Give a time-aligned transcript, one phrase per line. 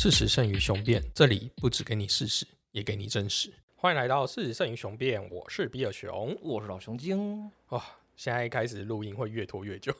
[0.00, 3.52] 事实胜于雄辩，这里不只给你事实，也给你真实。
[3.74, 6.38] 欢迎来到事实胜于雄辩，我是比尔熊。
[6.40, 7.50] 我是老熊精。
[7.70, 7.84] 哇、
[8.14, 9.92] 现在开始录音会越拖越久。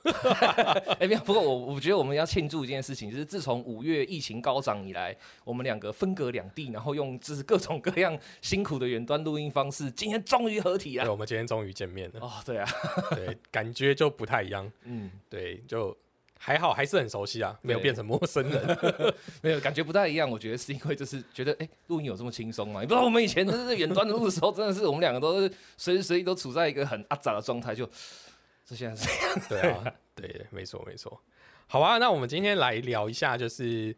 [1.00, 11.10] 哎，没有，不过我我觉得我们要庆祝一件事情，就是自从五月疫情高涨以来，我们两个分隔两地，然后用就是各种各样辛苦的远端录音方式，今天终于合体对，了。
[11.10, 12.20] 我们今天终于见面了。
[12.20, 12.70] 哦，对啊，
[13.16, 14.70] 对，感觉就不太一样。
[14.84, 15.96] 嗯，对，就
[16.38, 18.78] 还好，还是很熟悉啊，没有对变成陌生人。
[19.42, 20.30] 没有感觉不太一样。
[20.30, 22.80] 我觉得是因为就是觉得，哎，录音有这么轻松吗？
[22.80, 27.84] 你不知道我们以前真的是远端录的时候，真的是我们两个都是随时随地都处在一个很阿杂的状态，就
[28.64, 29.08] 这现在是
[29.48, 29.58] 这样。
[29.60, 31.20] 对啊，对，没错没错。
[31.66, 33.94] 好啊，那我们今天来聊一下，就是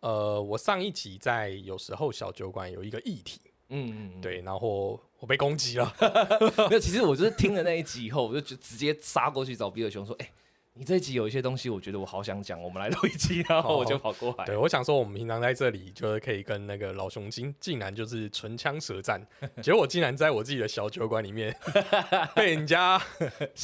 [0.00, 4.20] 呃，我上一集在有时候小酒馆有一个议题，嗯。
[4.20, 5.94] 对，然后我被攻击了。
[6.70, 10.30] 没有，其实我就是听了那一集以后，我就直直接杀过去找比尔熊说：“哎、
[10.74, 14.46] 你这一集有一些东西，我觉得我好想讲，我们来录一集。”然后我就跑过来。
[14.46, 19.22] 对，我想说，我们平常在这里就是可以跟那个老熊精，竟然就是唇枪舌战，
[19.62, 21.54] 结果我竟然在我自己的小酒馆里面
[22.34, 22.98] 被人家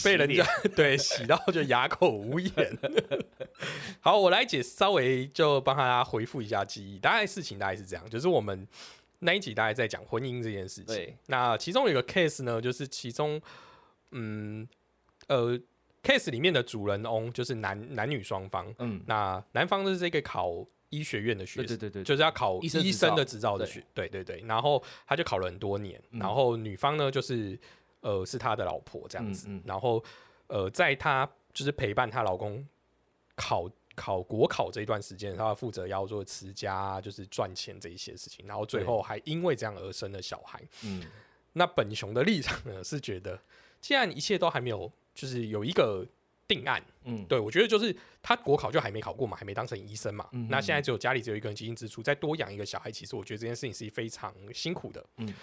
[0.05, 0.45] 被人家
[0.77, 2.79] 对洗到就哑口无言。
[4.01, 8.69] 好，我来解稍微就帮大家回复一下记忆，大概事情大概是这样，就是我们
[9.21, 10.95] 那一集大概在讲婚姻这件事情。
[10.95, 13.41] 对，那其中有一个 case 呢，就是其中
[14.11, 14.69] 嗯
[15.29, 15.59] 呃
[16.09, 24.09] case 里面的主人翁就是男男女双方，嗯，那男方是这个考医学院的学生，对对对对，就是要考医生的执照的学，对。
[24.09, 24.43] 对对。
[24.47, 26.19] 然后他就考了很多年，嗯。
[26.19, 27.59] 然后女方呢就是
[28.01, 30.03] 呃是他的老婆这样子，然后
[30.47, 32.67] 呃在他就是陪伴他老公
[33.37, 40.63] 考考国考这一段时间，她负责要做持家啊，就是赚钱这一些事情，然后最后还因为这样而生了小孩。
[40.85, 41.05] 嗯，
[41.53, 43.39] 那本熊的立场呢是觉得，
[43.81, 46.07] 既然一切都还没有，就是有一个
[46.47, 46.81] 定案。
[47.03, 50.29] 嗯，对，我觉得就是他国考就还没考过嘛，还没当成医生嘛。
[50.31, 55.05] 嗯那现在只有家里只有一个人基因支出，再多养一个小孩，其实我觉得这件事情是非常辛苦的。
[55.17, 55.35] 嗯，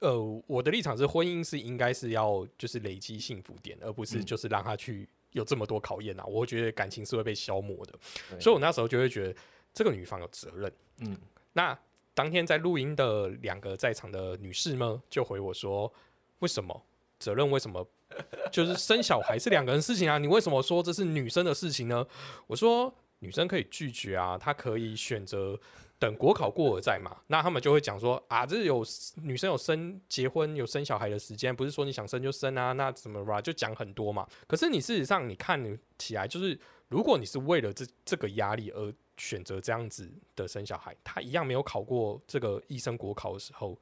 [0.00, 6.24] 呃，我的立场是，婚姻是应该是要就是累积幸福点，而不是嗯就是让他去有这么多考验啊。
[6.24, 7.98] 我觉得感情是会被消磨的，
[8.40, 9.34] 所以我那时候就会觉得
[9.74, 10.72] 这个女方有责任。
[11.00, 11.14] 嗯，
[11.52, 11.78] 那
[12.14, 15.92] 当天在录音的两个在场的女士们就回我说
[16.40, 16.84] ：“为什么
[17.18, 17.50] 责任？
[17.50, 17.86] 为什么
[18.50, 20.18] 就是生小孩是两个人事情啊？
[20.18, 22.06] 你为什么说这是女生的事情呢？”
[22.46, 25.58] 我说：“女生可以拒绝啊，她可以选择
[25.98, 28.84] 等国考过了再嘛。”那他们就会讲说：“啊，这有
[29.22, 33.40] 女生有生结婚有生小孩的时间，不是说你想生就生啊，那怎么吧？
[33.40, 34.26] 就讲很多嘛。
[34.46, 36.58] 可是你事实上你看起来就是，
[36.88, 43.76] 如果你是为了这这个压力而选择这样子的生小孩，他一样没有考过这个医生国考的时候，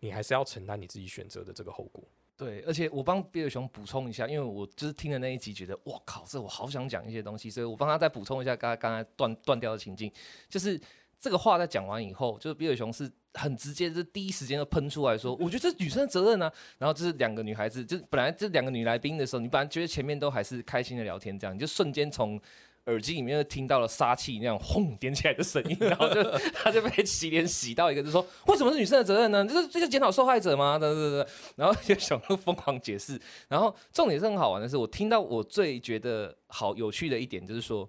[0.00, 2.02] 你还是要承担你自己选择的这个后果。
[2.36, 10.10] 对，而且我帮比尔熊补充一下，因为我就是听了那一集，觉得哇靠，这我好想讲一些东西，所以我帮他再补充一下刚刚才断断掉的情境，
[10.48, 10.80] 就是
[11.20, 16.52] 这个话在讲完以后，就是比尔熊是很直接，就是第一时间就喷出来说，我觉得这女生的责任啊。
[16.78, 22.40] 然后就是两个女孩子，就本来这两个女来宾的时候，你本来觉得前面都还是开心的聊天，这样你就瞬间从。
[22.86, 26.22] 耳机里面就听到了杀气那样轰点起来的声音，然后就
[26.52, 29.46] 他就被洗脸洗到一个，就说为什么是女生的责任呢？
[29.46, 30.78] 这是这是检讨受害者吗？
[30.78, 37.88] 对对对，然后就想疯狂解释，然后重点是很好玩的是，我听到我最觉得好有趣的一点就是说，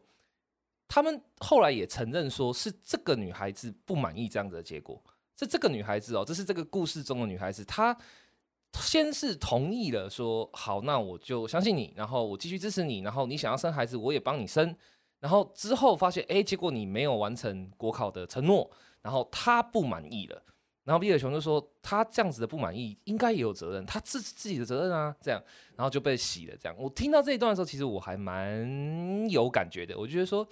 [0.87, 5.01] 他们后来也承认说是这个女孩子不满意这样子的结果，
[5.39, 7.97] 是这个女孩子哦，这是这个故事中的女孩子，她
[8.81, 14.75] 先是同意了说好，那我就相信你，然后我继续支持你，然后你想要生孩子，我也帮你生，
[15.19, 18.69] 然后之后发现，哎，结果你没有完成国考的承诺，
[19.01, 20.41] 然后他不满意了。
[20.83, 25.41] 然后比尔熊就说，他这样子的不满意，应该也有责任，他自自己的责任啊，这样，
[25.78, 26.57] 然后就被洗了。
[26.59, 29.97] 这样，我听到这一段的时候，其实我还蛮有感觉的。
[29.97, 30.45] 我觉得说，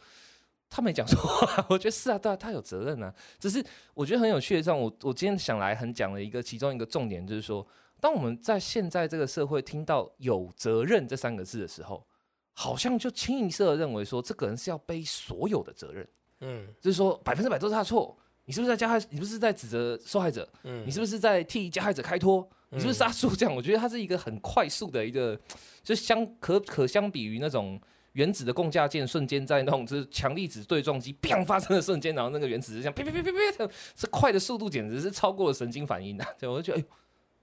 [0.69, 3.13] 他没讲错话，我觉得是啊，对啊，他有责任啊。
[3.39, 3.61] 只是
[3.93, 7.67] 我觉得很有趣的，上我我今天想来很讲的一个其中一个重点，就是说，
[8.01, 12.05] 当我们在现在这个社会听到“有责任”这三个字的时候，
[12.51, 16.05] 好像就清一色的认为说，这个人是要背所有的责任，
[16.41, 18.17] 嗯就是说百分之百都是他的错。
[18.43, 18.97] 你是不是在加害？
[19.11, 20.49] 你是不是在指责受害者？
[20.63, 22.45] 嗯你是不是在替加害者开脱？
[22.69, 23.35] 你是不是杀叔？
[23.35, 25.39] 这样，我觉得它是一个很快速的一个，
[25.83, 27.79] 就相可可相比于那种
[28.13, 36.25] 原子的共价键瞬间在那种就是强粒子对撞机砰发生的瞬间，然后那个原子是这样啪啪啪啪啪，这快的速度简直是超过了神经反应的。
[36.39, 36.87] 对，我就觉得，哎呦，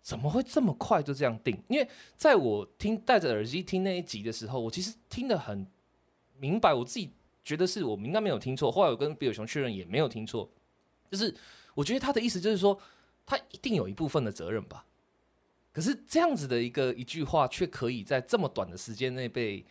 [0.09, 1.63] 怎么会这么快就这样定？
[1.69, 5.67] 因为在我听戴着耳机听那一集的时候，我其实听得很
[6.39, 7.13] 明白，我自己
[7.45, 8.73] 觉得是我应该没有听错。
[8.73, 10.51] 后来我跟比尔熊确认也没有听错，
[11.11, 11.37] 就是
[11.75, 12.81] 我觉得他的意思就是说，
[13.27, 14.83] 他一定有一部分的责任吧。
[15.75, 19.63] 可是这样子的一个一句话，却可以在这么短的时间内被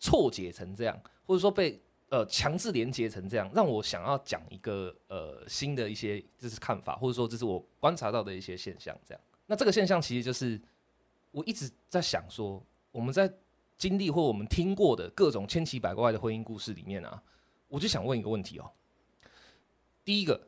[0.00, 1.78] 错解成这样，或者说被
[2.08, 8.98] 呃强制连接成这样，让我想要讲一个呃新的一些就是看法，或者说这是我观察到的一些现象。
[9.06, 9.20] 这样，
[9.52, 10.58] 那这个现象其实就是
[11.30, 13.30] 我一直在想说，我们在
[13.76, 17.22] 经历或我们听过的各种千奇百怪的婚姻故事里面啊，
[17.68, 18.70] 我就想问一个问题哦。
[20.06, 20.40] 第一个，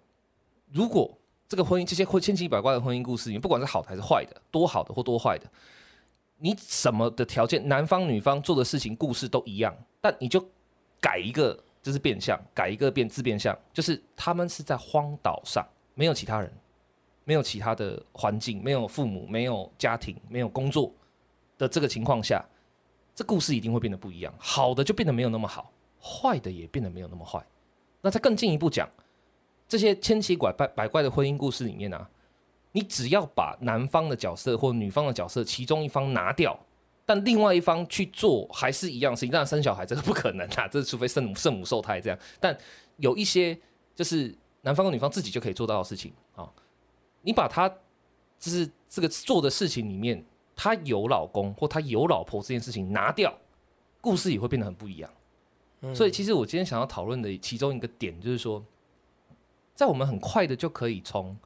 [0.72, 1.14] 如果
[1.46, 5.46] 这个婚姻这些婚千奇百怪的婚姻故事里面，不管是好的还是坏的，多好的或多坏的，
[6.38, 10.42] 你什么的条件，男方女方做的事情故事都一样，但你就
[10.98, 15.62] 改一个，就是变相，改一个变自变相，就是他们是在荒岛上，
[15.92, 16.50] 没有其他人，
[17.24, 20.92] 没有其他的环境，没有父母，没有家庭，没有工作
[21.58, 22.44] 的这个情况下，
[23.14, 27.44] 这故事一定会变得不一样，好的就变得没有那么好，坏的也变得没有那么坏。
[28.00, 28.88] 那再更进一步讲。
[29.66, 32.06] 这些千奇百怪百怪的婚姻故事里面啊，
[32.72, 36.56] 你只要把男方的角色或女方的角色其中一方拿掉，
[37.06, 42.18] 但另外一方去做还是一样事情，当然生小孩这个不可能啊， 这除非圣母圣母受胎这样。
[42.38, 42.56] 但
[42.98, 43.58] 有一些
[43.94, 46.46] 就是男方和女方自己就可以做到的事情啊，
[47.24, 47.68] 你把他
[48.38, 50.24] 就是这个做的事情里面，
[50.54, 53.36] 他有老公或他有老婆这件事情拿掉，
[54.00, 55.10] 故事也会变得很不一样。
[55.92, 58.64] 所以，其实我今天想要讨论的其中一个点就是说。
[59.76, 61.36] 在我们很快的就可以从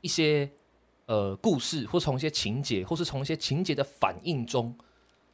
[0.00, 0.50] 一些
[1.04, 4.74] 呃故事，或从一些情节，或是从一些情节的反应中，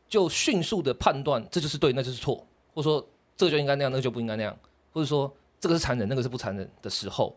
[0.09, 2.45] 就迅速的判断这就是对，那就是错，
[2.75, 4.59] 或者说这个就应该那样，那个就不应该那样，
[4.93, 7.37] 或者说这个是残忍，那个是不残忍的时候，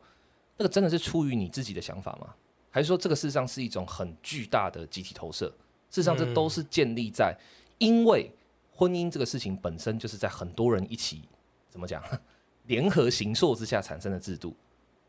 [0.58, 2.34] 那个真的是出于你自己的想法吗？
[2.76, 5.46] 还是说这个事实上是一种很巨大的集体投射？
[5.90, 7.34] 事实上，这都是建立在
[7.78, 8.30] 因为
[8.70, 11.22] 婚姻这个事情本身就是在很多人一起
[11.70, 12.04] 怎么讲
[12.68, 14.54] 联合行硕之下产生的制度。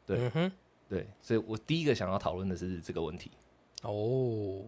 [0.07, 0.31] 对，
[0.89, 3.33] 对，所以我第一个想要讨论的是这个问题。
[3.83, 4.63] 哦，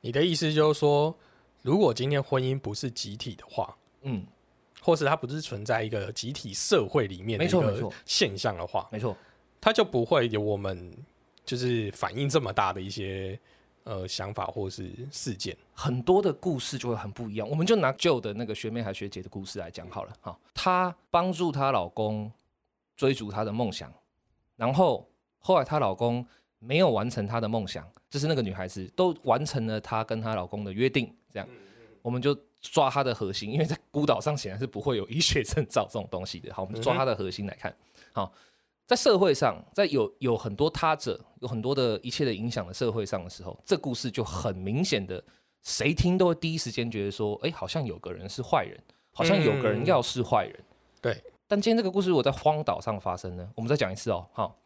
[0.00, 1.14] 你的意思就是说，
[1.60, 4.24] 如果今天婚姻不是集体的话，嗯，
[4.80, 9.14] 或是它不是存在一个集体社会里面的一个现象的话，没错，
[9.60, 10.90] 它就不会有我们
[11.50, 13.36] 就是反应这么大的一些
[13.82, 17.48] 呃想法或是事件，很多的故事就会很不一样。
[17.48, 22.30] 我们就拿旧的那个学妹还学姐的故事来讲好了，哈，她帮助她老公
[22.96, 23.92] 追逐她的梦想。
[24.54, 25.04] 然后
[25.40, 26.24] 后来她老公
[26.60, 31.48] 没有完成她的梦想，就是那个女孩子都完成了她跟她老公的约定，这样
[32.00, 36.54] 我们就抓她的核心，因为在孤岛上显然是不会有医学证照这种东西的。
[36.54, 37.74] 好，我们抓她的核心来看。
[38.12, 38.32] 好，
[38.90, 45.22] 在社会上，在有有很多他者，有很多的一切的影响的社会上的时候，这故事就很明显的，
[45.62, 48.76] 谁听都会第一时间觉得说，哎，好像有个人是坏人，
[49.12, 50.64] 好像有个人要是坏人，
[51.00, 51.22] 对。
[51.46, 53.48] 但今天这个故事如果在荒岛上发生呢？
[53.54, 54.58] 我们再讲一次哦，好，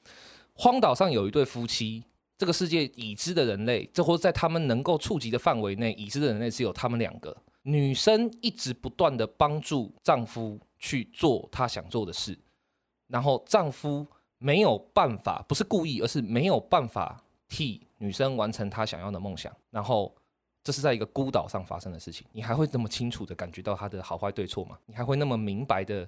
[0.54, 2.02] 荒岛上有一对夫妻，
[2.38, 7.36] 这个世界已知的人类，这或在他们能够触及的范围内，已知的人类只有他们两个。
[7.64, 12.38] 女生一直不断的帮助丈夫去做她想做的事，
[13.08, 14.06] 然后丈夫
[14.44, 17.18] 没有办法，不是故意，而是没有办法
[17.48, 19.50] 替女生完成她想要的梦想。
[19.70, 20.14] 然后
[20.62, 24.78] 这是在一个孤岛上发生的事情，你还会这么清楚的感觉到它的好坏对错吗？
[24.84, 26.06] 你还会那么明白的？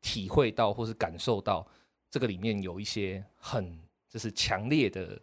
[0.00, 1.66] 体会到或是感受到
[2.08, 3.76] 这个里面有一些很
[4.08, 5.20] 就是强烈的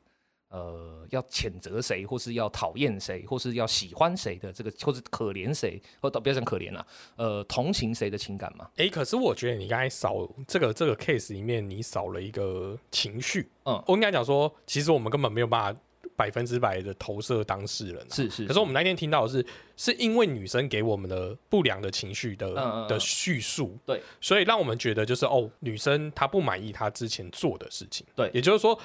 [0.56, 6.86] 呃要谴责谁或是要讨厌谁或是要喜欢谁的这个或是可怜谁或不要讲可怜了
[7.18, 8.70] 呃同情谁的情感嘛？
[8.78, 10.16] 哎，可是我觉得你刚才少
[10.48, 13.50] 这个这个 case 里面你少了一个情绪。
[13.66, 15.80] 嗯，我应该讲说，其实我们根本没有办法。
[16.18, 19.46] 百分之百的投射当事人是是，可是我们那天听到的是，
[19.76, 22.54] 是因为女生给我们的不良的情绪的
[22.88, 28.80] 的叙述，对，所以让我们觉得就是哦，女生她不满意她之前做的事情，对，也就是说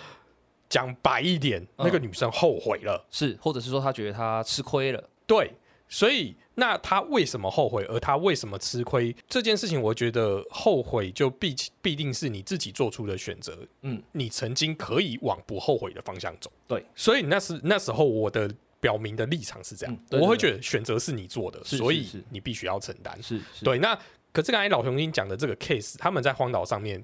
[0.70, 5.52] 讲白一点，那个女生后悔了，是，或者是说她觉得她吃亏了，对。
[5.92, 7.84] 所以，那她为什么后悔？
[7.86, 9.12] 而她为什么吃亏？
[9.28, 13.58] 这件事情，我觉得后悔就必必定是你自己做出的选择。
[13.82, 16.48] 嗯，你曾经可以往不后悔的方向走。
[16.68, 18.48] 对，所以那是那时候我的
[18.78, 19.98] 表明的立场是这样。
[20.12, 23.20] 我会觉得选择是你做的，所以你必须要承担。
[23.20, 23.76] 是，对。
[23.80, 23.92] 那
[24.32, 27.02] 可是刚才老雄鹰讲的这个 case，他们在荒岛上面，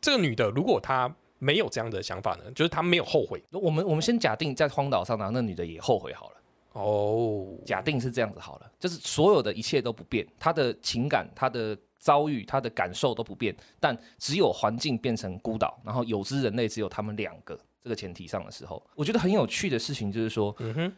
[0.00, 2.44] 这个女的如果她没有这样的想法呢？
[2.54, 3.42] 就是他没有后悔。
[3.50, 6.36] 我们我们先假定在荒岛上然后，那女的也后悔好了。
[6.74, 20.92] 哦，假定是这样子好了，就是所有的一切都不变，他的情感、他的遭遇、他的感受都不变，但只有环境变成孤岛，然后有知人类只有他们两个这个前提上的时候，我觉得很有趣的事情就是说，嗯哼，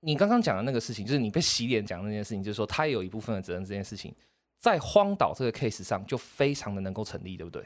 [0.00, 4.12] 你刚刚讲的那个事情，就是你被洗脸讲那件事情，就是说他也有一部分的责任，这件事情
[4.58, 7.64] 在荒岛这个 case 上就非常的能够成立，对不对？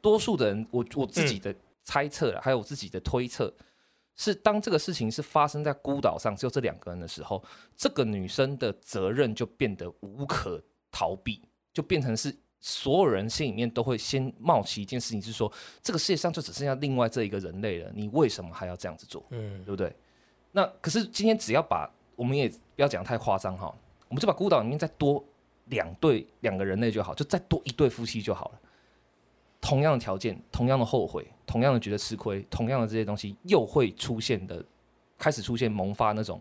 [0.00, 3.52] 多数的人，我我自己的猜测了，还有我自己的推测。
[4.20, 7.40] 是当这个事情是发生在孤岛上只有这两个人的时候，
[7.76, 11.40] 这个女生的责任就变得无可逃避，
[11.72, 19.24] 就变成是所有人心里面都会先冒起一件事情，是说这个世界上就只剩下另外这一个人类了，你为什么还要这样子做？
[19.30, 19.94] 嗯对不对？
[20.50, 23.72] 那可是今天只要把我们也不要讲太夸张哈，
[24.08, 25.24] 我们就把孤岛里面再多
[25.66, 28.60] 两对两个人类就好，就再多一对夫妻就好了。
[29.60, 34.64] 同样的条件，同样的后悔，同样的觉得吃亏，同样的这些东西，又会出现的，
[35.18, 36.40] 开始出现萌发那种，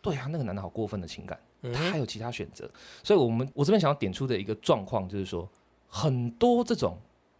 [0.00, 2.70] 对啊，那个男的好过分的情感，嗯他还有其他选择。
[3.02, 5.48] 所以，我们我这边想要点出的一个状况，就是说，
[5.88, 6.96] 很多这种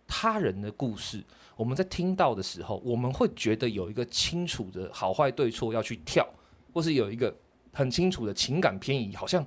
[0.08, 1.22] 他人的故事，
[1.56, 6.28] 我们在听到的时候，我们会觉得有一个清楚的好坏对错要去跳，
[6.74, 7.34] 或是有一个
[7.72, 9.46] 很清楚的情感偏移，好像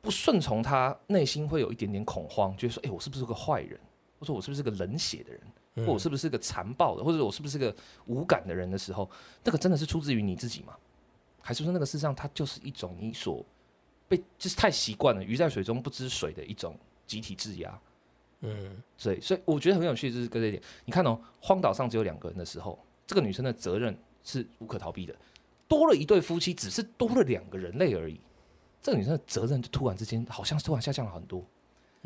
[0.00, 3.78] 不顺从他，内心会有一点点恐慌，觉得说，哎、我是不是个坏人？
[4.22, 5.40] 或者我是不是个冷血的人？
[5.74, 7.74] 嗯或我是不是个残暴的，或者我是不是个
[8.06, 9.10] 无感的人的时候，
[9.42, 10.76] 那个真的是出自于你自己吗？
[11.40, 13.44] 还是说那个事实上它就是一种你所
[14.06, 17.80] 被就是太习惯了鱼在水中不知水的一种集体质押？
[18.42, 25.14] 嗯所以，所以我觉得很有趣，就是跟这一点，你看哦，荒岛上只有两个人的时候，这个女生的责任是无可逃避的。
[25.66, 28.20] 多了一对夫妻，只是多了两个人类而已，
[28.82, 31.42] 这个女生的责任就突然之间好像突然下降了很多。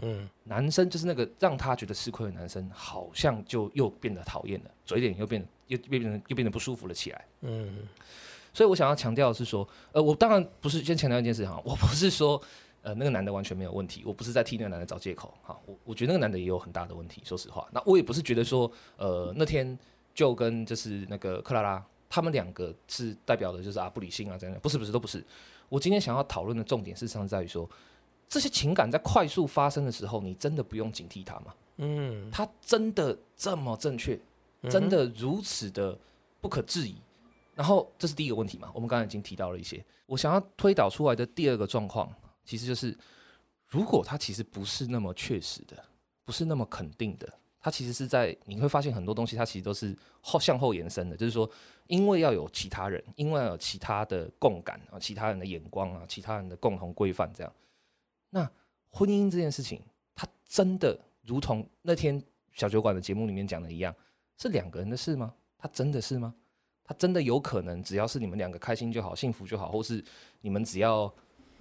[0.02, 7.24] 嗯男生就是那个让他觉得吃亏的男生，好像就又变得讨厌了，嘴脸又变得又又变得又变得不舒服了起来。
[7.40, 7.88] 嗯
[8.52, 12.40] 所以我想要强调的是说，呃，我当然不是先强调一件事哈，我不是说
[12.82, 19.78] 呃那个男的完全没有问题，我不是在替那个男的找借口哈，我我觉得那个男的也有很大的问题，说实话，那我也不是觉得说呃那天
[20.14, 25.24] 就跟就是那个克拉拉他们两个是代表的就是啊不理性啊这样，不是不是都不是，
[25.68, 27.68] 我今天想要讨论的重点事实上在于说。
[28.28, 31.54] 这些情感在快速发生的时候，你真的不用警惕它吗？
[31.76, 34.18] 嗯，它真的这么正确？
[34.68, 35.96] 真的如此的
[36.40, 36.96] 不可置疑？
[37.54, 38.70] 然后这是第一个问题嘛？
[38.74, 42.12] 我们刚才已经提到了一些，我想要推导出来的第二个状况，
[42.44, 42.96] 其实就是
[43.66, 45.76] 如果它其实不是那么确实的，
[46.24, 51.48] 不是那么肯定的，它其实是在你会发现很多东西，它其实都是后向后延伸的，就是说，
[51.86, 57.52] 因为要有其他人，因为要有其他的共感啊，其他人的眼光啊，其他人的共同规范，这样。
[58.36, 58.50] 那
[58.90, 59.80] 婚姻这件事情，
[60.14, 63.94] 它真的如同那天小酒馆的节目里面讲的一样，
[64.36, 65.32] 是两个人的事吗？
[65.58, 66.34] 它真的是吗？
[66.84, 70.04] 它真的有可能只要是你们两个开心就好、幸福就好，或是
[70.42, 71.10] 你们只要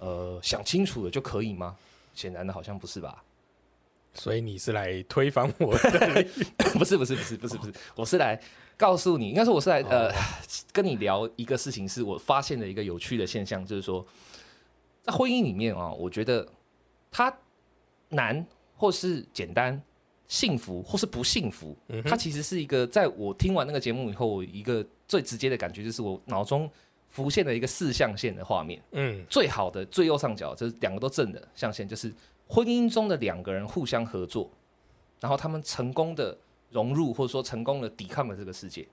[0.00, 1.74] 呃想清楚了就可以吗？
[2.12, 3.24] 显然的好像不是吧？
[4.12, 6.26] 所以你是来推翻我的？
[6.78, 8.38] 不是不是不是不是不是，我是来
[8.76, 10.14] 告诉你，应该说我是来呃哦
[10.72, 14.06] 跟你聊一个事情，是我发现的一个有趣的现象，就是说
[15.02, 16.46] 在婚姻里面啊，我觉得
[17.16, 17.34] 它
[18.10, 18.46] 难
[18.76, 19.80] 或是简单。
[20.28, 26.68] 幸福或是不幸福，嗯它其实是一个，在我听完那个节目以后，我一个最直接的感觉就是我脑中
[27.08, 28.82] 浮现了一个四象限的画面。
[28.90, 32.12] 嗯最好的最右上角就是两个都正的象限，就是
[32.48, 34.50] 婚姻中的两个人互相合作，
[35.20, 36.36] 然后他们成功的
[36.70, 38.84] 融入或者说成功的抵抗了这个世界。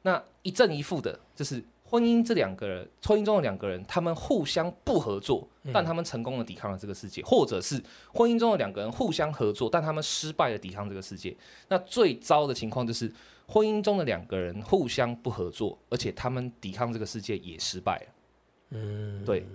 [0.00, 7.80] 那一正一负的，就是婚姻这两个人，婚姻中的两个人，他们互相不合作，但他们成功的抵抗了这个世界，或者是
[8.12, 11.36] 婚姻中的两个人互相合作，但他们失败的抵抗这个世界。
[11.68, 13.12] 那最糟的情况就是
[13.46, 18.06] 婚姻中的两个人互相不合作，而且他们抵抗这个世界也失败了。
[18.70, 19.46] 嗯，对，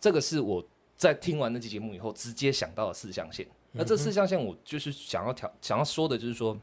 [0.00, 0.64] 这个是我
[0.96, 3.46] 在听完那期节目以后直接想到的四象限。
[3.72, 6.58] 那这四象限，我就是想要调想要说的，就是说，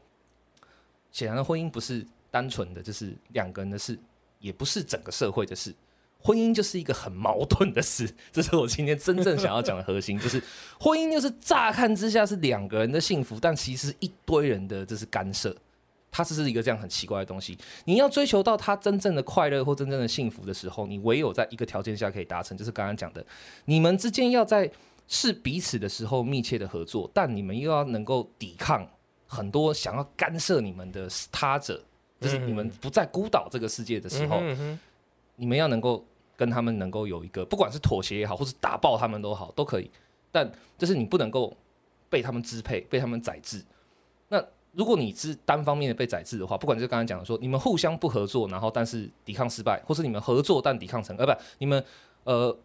[1.10, 3.98] 显然的婚姻不是单纯的就是两个人的事，
[4.40, 5.72] 也不是整个社会的事。
[6.22, 10.42] 婚姻就是一个很矛盾的事， 这是我今天真正想要讲的核心，就是
[10.78, 15.56] 婚姻就是乍看之下是两个人的幸福，但其实一堆人的这是干涉。
[16.12, 17.56] 它只是一个这样很奇怪的东西。
[17.84, 23.24] 你要追求到他真正的快乐或真正的幸福的时候，你唯有在一个条件下可以达成，就是刚刚讲的，
[23.64, 24.68] 你们之间要在
[25.06, 28.84] 是彼此的时候密切的合作，但你们又要能够抵抗
[29.26, 31.80] 很多想要干涉你们的他者，
[32.20, 34.78] 就是你们不再孤岛这个世界的时候，嗯哼
[35.36, 36.04] 你们要能够
[36.36, 39.90] 跟他们能够有一个，不管是妥协也好，或是打爆他们都好，都可以。
[40.30, 41.56] 但就是你不能够
[42.08, 43.64] 被他们支配，被他们宰制。
[44.28, 44.40] 那
[44.72, 51.84] 如果你是单方面的被宰制的话，不管是刚才讲的说，你们互相不合作，然后但是抵抗失败，或是你们合作但抵抗成，呃，不，你们
[52.24, 52.56] 呃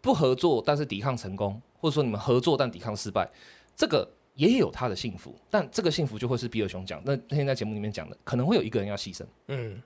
[0.00, 3.30] 不合作但是抵抗成功，或者说你们合作但抵抗失败，
[3.76, 9.24] 这个也有他的幸福，但这个幸福就会是比尔熊讲，那那天在节目里面讲的，可能会有一个人要牺牲。
[9.48, 9.82] 嗯。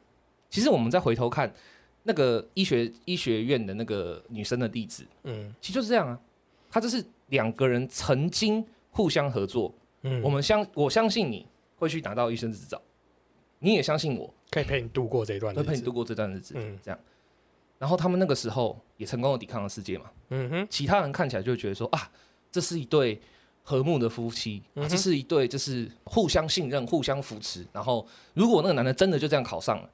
[0.51, 1.51] 其实我们再回头看
[2.03, 5.55] 那个医学医学院的那个女生的例子，嗯。
[5.61, 6.21] 其实就是这样啊，
[6.69, 12.83] 她就是两个人曾经互相合作，嗯，我们相我相信你会去拿到医生执照，
[13.61, 15.63] 你也相信我可以陪你度过这一段日子。
[15.63, 16.77] 会陪你度过这段日子，嗯。
[16.83, 16.99] 这样。
[17.79, 22.11] 然后他们那个时候也成功的抵抗了世界嘛，嗯哼，其他人看起来就会觉得说啊，
[22.51, 23.19] 这是一对
[23.71, 27.65] 和睦的夫妻，嗯这是一对就是互相信任、互相扶持。
[27.73, 29.89] 然后，如果那个男的真的就这样考上了，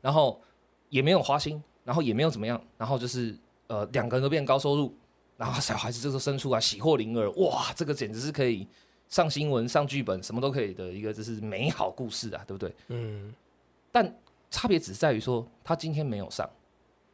[0.00, 0.40] 然后
[0.88, 4.94] 也没有花心，然后也没有怎么样，然后就是呃两个人都变高收入，
[5.36, 8.66] 然后小孩子这时候生出来喜获麟儿，哇，这个简直是可以
[9.08, 12.74] 上新闻、上剧本，什么都可以的一个就是美好故事啊，对不对？
[12.88, 13.34] 嗯
[13.92, 14.10] 但
[14.50, 16.48] 差别只在于说他今天没有上，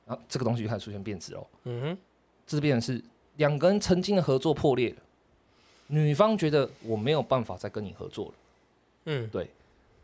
[0.06, 1.46] 然后这个东西就开始出现变质哦。
[1.64, 1.98] 嗯哼，
[2.46, 3.02] 这变成是
[3.36, 5.02] 两个人曾经的合作破裂了，
[5.86, 8.34] 女方觉得我没有办法再跟你合作了，
[9.04, 9.28] 嗯。
[9.30, 9.50] 对。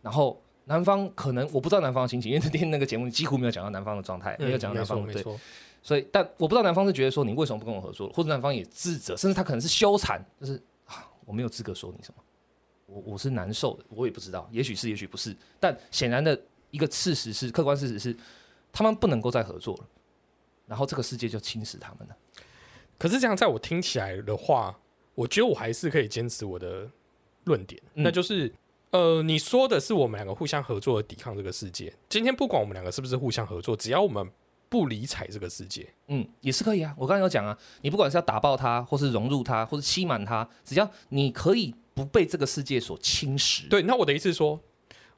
[0.03, 5.25] 然后男方可能我不知道男方的心情，因为那天那个节目几乎没有讲到男方的状态，没有讲到男方的对，
[5.83, 12.23] 所以但我不知道男方是觉得说你为什么不跟我合作，或者男方也自责，甚至他可能是羞惭，就是啊我没有资格说你什么，
[12.87, 16.39] 我我是难受的，我也不知道，也许是也许不是，但显然的
[16.71, 18.17] 一个事实是客观事实是
[18.73, 19.85] 他们不能够再合作了，
[20.67, 22.17] 然后这个世界就侵蚀他们了。
[22.99, 24.79] 可是这样，在我听起来的话，
[25.21, 26.89] 我觉得我还是可以坚持我的
[27.45, 28.51] 论点，嗯那就是，
[28.91, 31.93] 呃，你说的是我们两个互相合作的抵抗这个世界。
[32.09, 34.27] 今天不管我们两个是不是互相合作，只要我们
[34.71, 36.95] 不理睬这个世界，嗯，也是可以啊。
[36.97, 44.59] 我刚才有讲啊，你不管是要打爆它，或是融入它，或是欺瞒它，只要你可以不被这个世界所侵蚀。，对，那我的意思是说，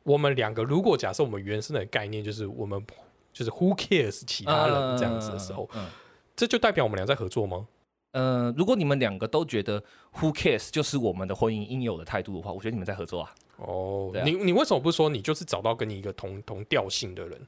[0.03, 2.85] 我们两个如果假设我们原生的概念就是我们
[3.33, 5.87] 就是 who cares 其他人这样子的时候，嗯，
[6.35, 7.69] 这就代表我们俩在合作吗？
[8.13, 9.83] 呃，如果你们两个都觉得
[10.15, 13.35] who cares 就是我们的婚姻应有的态度的话，我觉得你们在合作啊。
[13.57, 17.41] 哦，你你为什么不说你就是找到跟你一个同同调性的人？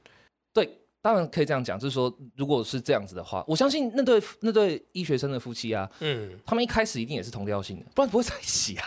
[0.53, 8.85] 对，当然可以这样讲，就是说，如果是这样子的话，我相信那对那对医学生的夫妻啊，嗯，他们一开始一定也是同调性的，不然不会在一起啊。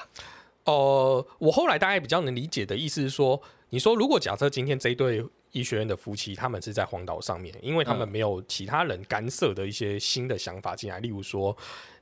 [0.64, 11.56] 呃，我后来大概比较能理解的意思是说，你说如果假设今天这一对医学院的夫妻，他们是在荒岛上面，因为他们嗯没有其他人干涉的一些新的想法进来，例如说，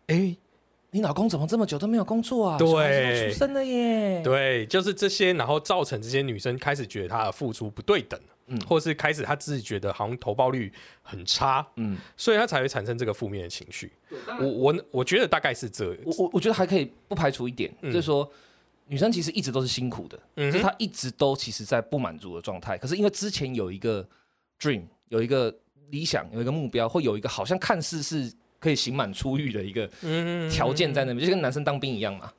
[0.06, 0.36] 哎、
[0.90, 2.58] 你老公怎么这么久都没有工作啊？
[2.58, 4.22] 对出生了耶。
[4.22, 13.92] 对，就是这些，然后造成这些女生开始觉得她的付出不对等，嗯或是开始她自己觉得好像投报率很差，嗯，所以她才会产生这个负面的情绪。
[14.40, 18.30] 我我我觉得大概是这，我我我觉得还可以不排除一点，嗯就是说
[18.86, 22.78] 女生其实一直都是辛苦的，嗯，就是她一直都其实在不满足的状态。
[22.78, 24.06] 可是因为之前有一个
[24.60, 25.54] dream，有一个
[25.90, 32.32] 理想，有一个目标，会有一个好像看似是可以刑满出狱的一个嗯条件在那边，就跟男生当兵一样嘛。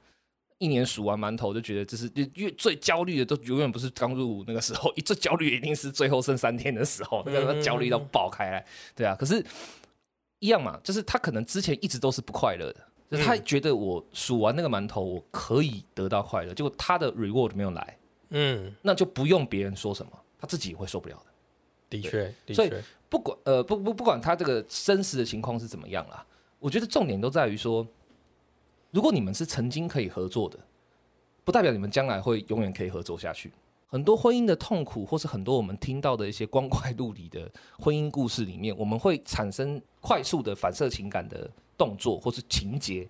[0.59, 9.15] 一年数完馒头就觉得这是越最焦虑的，都永远不是刚入伍那个时候，一最焦虑一定是最后剩三天的时候，那个嗯焦虑到爆开来，对啊。
[9.15, 9.45] 可是，
[10.39, 17.97] 一样嘛，就是他可能之前一直都是不快乐的，就是他嗯觉得我数完那个馒头，我可以得到快乐，结果他的 reward 没有来，
[18.29, 21.25] 嗯，那就不用别人说什么，他自己也会受不了的。
[21.89, 26.25] 的确，的所以确，不管呃不不不管他这个真实的情况是怎么样啦，
[26.59, 27.87] 我觉得重点都在于说，
[28.91, 30.59] 如果你们是曾经可以合作的，
[31.45, 33.53] 不代表你们将来会永远可以合作下去。
[33.89, 43.07] 很多婚姻的痛苦，或是很多我们听到的一些光怪陆离的婚姻故事里面，我们会产生快速的反射情感的动作或是情节。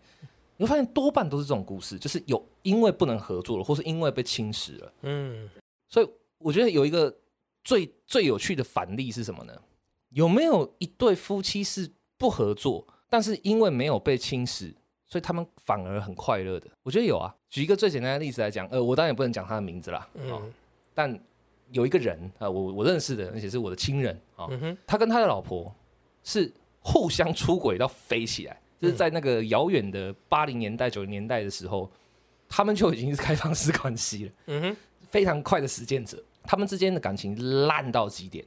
[0.58, 4.94] 你会发现多半都是这种故事，就是有因为不能合作了，或是因为被侵蚀了。
[5.04, 5.50] 嗯
[5.88, 7.16] 所以我觉得有一个
[7.64, 9.54] 最最有趣的反例是什么呢？
[10.10, 14.74] 有没有一对夫妻是不合作，但是因为没有被侵蚀，
[15.06, 16.68] 所以他们反而很快乐的？
[16.82, 17.34] 我觉得有啊。
[17.50, 20.54] 举一个最简单的例子来讲，呃，我当然也不能讲他的名字啦，哦，嗯
[20.94, 21.20] 但
[21.72, 25.74] 有一个人啊、呃我我认识的，而且是我的亲人啊、哦嗯，他跟他的老婆
[26.24, 26.52] 是
[26.88, 31.92] 互相出轨到飞起来，就是在那个遥远的八零年代、九零年代的时候，
[32.48, 34.32] 他们就已经是开放式关系了。
[34.46, 34.78] 嗯哼，
[35.10, 38.46] 非常快的实践者，他们之间的感情烂到极点，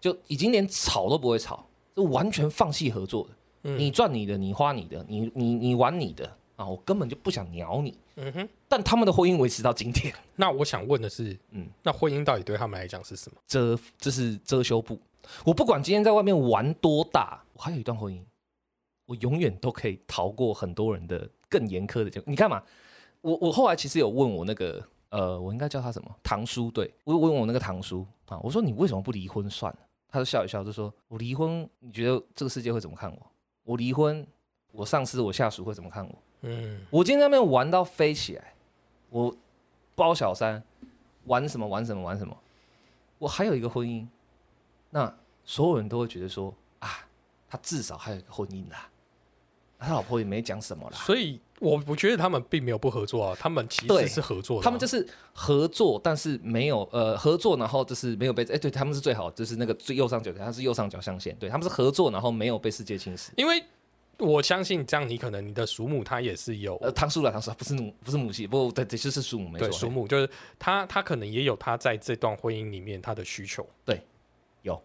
[0.00, 3.30] 就已经连吵都不会吵，就完全放弃合作的。
[3.68, 7.96] 嗯你赚你的，你花你的，你你你玩你的啊，我根本就不想鸟你。
[8.16, 8.48] 嗯哼。
[8.68, 13.38] 但他们的婚姻维持到今天，那我想问的是，嗯嗯，那婚姻到底对他们来讲是什么？
[13.46, 14.98] 遮这是遮羞布。
[15.44, 18.22] 我不管今天在外面玩多大，我还有一段婚姻，
[19.06, 22.28] 我永远都可以逃过很多人的更严苛的结果。
[22.28, 22.62] 你看嘛，
[23.22, 26.70] 我我后来其实有问我那个呃，我应该叫他什么堂叔？
[26.70, 29.78] 对我有问我那个堂叔啊，我说你为什么不离婚算了？
[30.08, 33.26] 他就笑一笑，就说我离婚，你觉得这个世界会怎么看我？
[33.64, 34.26] 我离婚，
[34.72, 36.14] 我上司我下属会怎么看我？
[36.42, 38.52] 嗯我今天在那边玩到飞起来，
[39.08, 39.34] 我
[39.94, 40.62] 包小三，
[41.24, 42.36] 玩什么玩什么玩什么，
[43.18, 44.06] 我还有一个婚姻，
[44.90, 45.12] 那
[45.44, 47.05] 所有人都会觉得说啊，
[47.48, 48.88] 他至少还有一个婚姻啦，
[49.78, 63.62] 他老婆也没讲什么啦，所以我我觉得他们并没有不合作啊，他们其实是合作的啊、他们就是合作，但是没有呃合作，然后就是没有被哎、对他们是最好，就是那个最右上角，他是右上角象限，对他们是合作，然后没有被世界侵蚀，因为
[64.18, 69.68] 我相信这样，你可能你的属母她也是有呃，堂叔了，堂叔不是母不是母系，不对对，就是属母没错。
[69.68, 70.28] 对属母，就是
[70.58, 73.66] 她她可能也有她在这段婚姻里面她的需求。
[73.84, 74.02] 对
[74.62, 74.82] 有。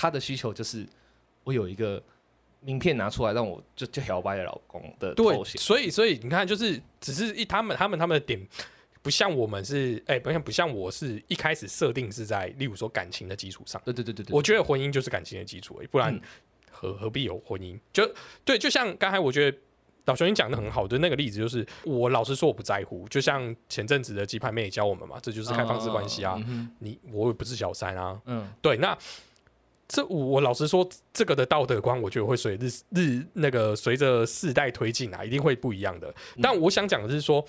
[0.00, 0.86] 他的需求就是
[1.44, 2.02] 我有一个
[2.60, 5.60] 名片拿出来让我就就摇摆的老公的对头，衔。
[5.60, 8.40] 所以所以你看，就是只是一他们他们他们的点。
[9.00, 16.20] 不像我们是哎，不像不像我是一开始设定是在，例如说感情的基础上，对对对对对，我觉得婚姻就是感情的基础而已，不然嗯
[16.70, 17.78] 何何必有婚姻？
[17.92, 18.12] 就
[18.44, 19.56] 对，就像刚才我觉得
[20.06, 28.98] 老兄你讲的很好的那个例子，就是我老实说我不在乎，就像前阵子的鸡排妹也教我们嘛，这就是开放式关系啊，嗯哼你我也不是小三啊，嗯对，那
[29.88, 36.08] 这我我老实说，这个的道德观，我觉得会随日日那个随着世代推进啊，一定会不一样的。
[36.36, 37.42] 嗯但我想讲的是说，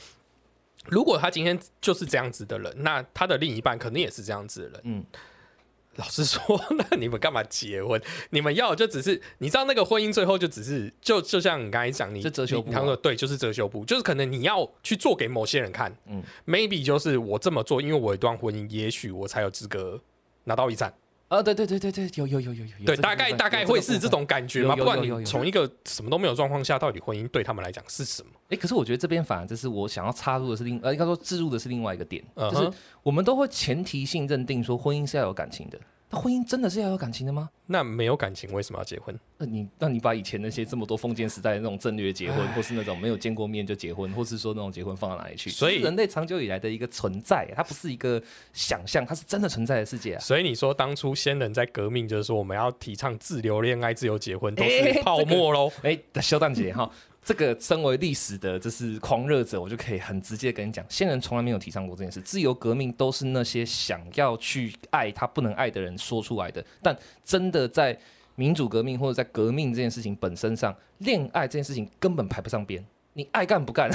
[0.85, 4.81] 如果他今天就是这样子的人，那他的另一半肯定也是这样子的人。
[4.85, 5.05] 嗯，
[5.97, 6.41] 老实说，
[6.77, 8.01] 那你们干嘛结婚？
[8.29, 19.99] 你们要就只是你知道那个婚姻最后就只是就就像你刚才讲，你是遮羞布啊你他说对，就是遮羞布，就是可能你要去做给某些人看，嗯嗯，maybe 就是我这么做，因为我有一段婚姻，也许我才有资格
[20.45, 20.93] 拿到遗产。
[21.29, 24.75] 啊，对对对对对，有有有有有，有对，大概大概会是这种感觉嘛？
[24.75, 28.31] 不然有有有你从一个什么都没有状况下，到底婚姻对他们来讲是什么？
[28.49, 32.71] 哎，可是我觉得这边反而就是我想要插入的是另呃，应该说置入的是另外一个点，就是
[33.03, 35.79] 我们都会前提性认定说婚姻是要有感情的，
[36.11, 37.49] 那婚姻真的是要有感情的吗？
[37.67, 39.17] 那没有感情为什么要结婚？
[39.37, 45.51] 那你那你把以前那些这么多封建时代的那种战略结婚，或是那种没有见过面就结婚，或是说那种结婚放到哪里去？
[45.51, 48.19] 所以人类长久以来的一个存在，它不是一个
[48.53, 50.19] 想象，它是真的存在的世界啊。
[50.19, 55.71] 所以你说当初先人在革命，就是说我们要提倡自由恋爱、自由结婚，都哎是泡沫喽。
[55.83, 56.89] 哎，修蛋姐哈，
[57.29, 62.19] 这个身为历史的就是狂热者，我就可以很直接跟你讲，先人从来没有提倡过这件事。
[62.21, 67.95] 自由革命都是那些想要去爱他不能爱的人说出来的，但真的在
[68.33, 72.83] 民主革命或者在革命这件事情本身上，恋爱这件事情根本排不上边。
[73.13, 73.91] 你爱干不干？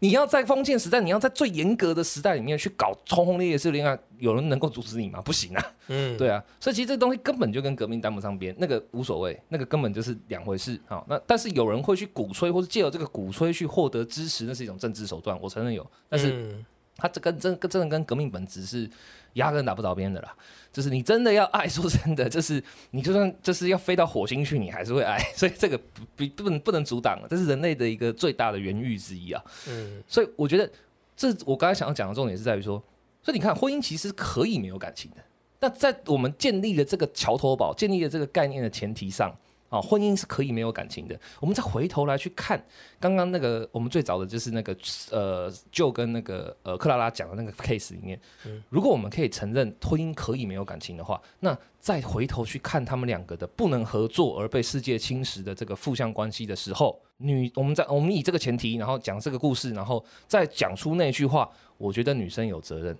[0.00, 5.20] 你要在封建时代，你要在最严格的时代里面去搞轰轰烈烈式恋爱，有人能够阻止你吗？
[5.22, 5.66] 不行啊！
[5.88, 10.78] 嗯， 对啊，所以其实这东西根本就跟革命搭不上边，那个无所谓，那个根本就是两回事。
[10.86, 16.64] 好，那但是有人会去鼓吹，或是借由这个鼓吹去获得支持，那是一种政治手段，我承认有，但是嗯
[16.96, 18.88] 它这跟真跟真的跟革命本质是
[19.34, 20.34] 压根打不着边的啦。
[20.72, 29.40] 就是你真的要爱，说真的，就是你就算就是要飞到火星去，你还是会爱， 所以这个不不不能不能阻挡，这是人类的一个最大的原欲之一啊。
[29.68, 30.68] 嗯所以我觉得，
[31.16, 32.82] 这我刚才想要讲的重点是在于说，
[33.22, 35.18] 所以你看，婚姻其实可以没有感情的。
[35.60, 39.32] 那在我们建立了这个桥头堡、建立了这个概念的前提上，
[39.74, 41.18] 啊，婚姻是可以没有感情的。
[41.40, 42.62] 我们再回头来去看
[43.00, 44.76] 刚刚那个我们最早的就是那个
[45.10, 48.20] 呃，就跟那个呃克拉拉讲的那个 case 里面，
[48.68, 62.96] 如果我们可以承认婚姻可以没有感情的话，那再回头去看他们两个的不能合作而被世界侵蚀的这个负向关系的时候，女我们在我们以这个前提，然后讲这个故事，然后再讲出那句话，我觉得女生有责任，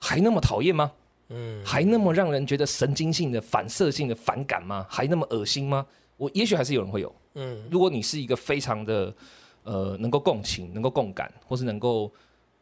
[0.00, 0.90] 还那么讨厌吗？
[1.28, 4.86] 嗯，还那么让人觉得神经性的、反射性的反感吗？
[4.90, 5.86] 还那么恶心吗？
[6.16, 7.14] 我也许还是有人会有。
[7.34, 9.12] 嗯如果你是一个非常的
[9.64, 12.12] 呃能够共情、能够共感，或是能够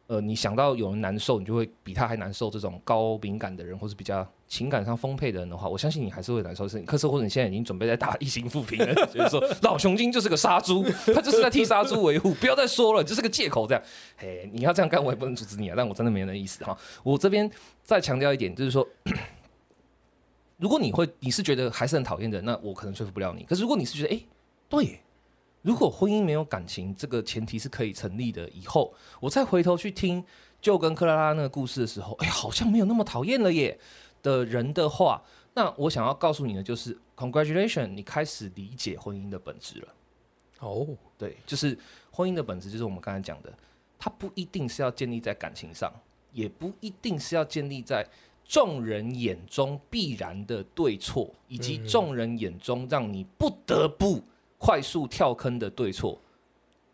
[0.07, 6.67] 呃你想到有人难受，你就会比他还难受，这种高敏感的人，或是比较情感上丰沛的人的话，我相信你还是会难受。
[6.67, 13.83] 是，可是或者你现在已经准备在打一星复评了， 就是说老熊精就是个杀猪，他就是在替杀猪维护，不要再说了，就是个借口这样。
[14.17, 16.75] 嘿，你要这样干，我也不能阻止你啊，但我真的没有那意思哈。
[17.03, 17.49] 我这边
[17.83, 18.87] 再强调一点，就是说。
[20.57, 23.43] 如果你会你是觉得还是很讨厌的，那我可能说服不了你。
[23.43, 24.21] 可是如果你是觉得，哎、
[24.69, 25.01] 对，
[25.61, 28.47] 如果婚姻没有感情，这个前提是可以成立的。
[28.49, 30.23] 以后我再回头去听
[30.61, 33.77] 就跟克拉拉那个故事的时候，哎、好像没有那么讨厌了耶
[34.21, 35.21] 的人的话，
[35.53, 39.87] 那我想要告诉你的就是，congratulation，你开始理解婚姻的本质了。
[40.59, 40.87] 哦，
[41.17, 41.77] 对，就是
[42.11, 43.51] 婚姻的本质，就是我们刚才讲的，
[43.99, 45.91] 它不一定是要建立在感情上，
[46.31, 48.07] 也不一定是要建立在
[48.53, 54.21] 众人眼中必然的对错，以及嗯众人眼中让你不得不
[54.59, 56.21] 快速跳坑的对错。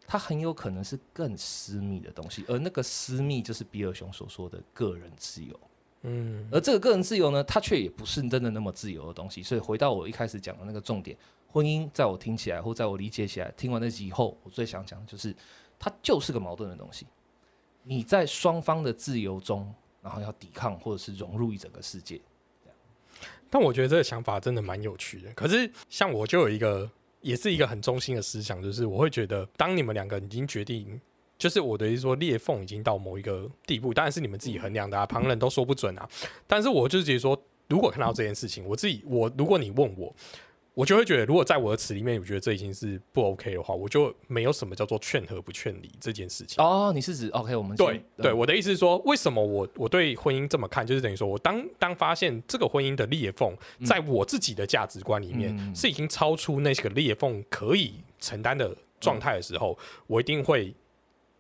[0.08, 5.60] 它很有可能是更私密的东西，而那个私密就是比尔熊所说的个人自由。
[6.04, 9.44] 嗯而这个个人自由呢，它却也不是真的那么自由的东西。
[9.44, 11.18] 所以回到我一开始讲的那个重点，
[11.50, 15.36] 婚姻在我听起来或在我理解起来，听完那集以后，我最想讲的就是，
[15.78, 17.06] 它就是个矛盾的东西。
[17.84, 22.20] 你在双方的自由中，然后要抵抗或者是融入一整个世界。
[23.50, 25.32] 但我觉得这个想法真的蛮有趣的。
[25.34, 26.90] 可是像我就有一个，
[27.22, 31.00] 也是一个很中心的思想，就是我会觉得，当你们两个已经决定，
[31.38, 36.08] 就是我的意思说裂缝已经到某一个地步，当然是你们自己衡量的啊，旁人都说不准啊。
[36.46, 40.16] 但是我就是觉得说，如果看到这件事情，我自己我如果你问我。
[40.80, 46.64] 我就会觉得，如果在我的词里面，我觉得这已经是不 OK 的话，我就没有什么叫做劝和不劝离这件事情。
[46.64, 47.54] 哦，你是指 OK？
[47.54, 53.54] 我们对对，我的意思是说，为什么我我对婚姻这么看，就是等于说我当当发现这个婚姻的裂缝，
[53.86, 60.74] 在我自己的价值观里面、嗯是已经超出那个裂缝可以承担的状态的时候，我一定会，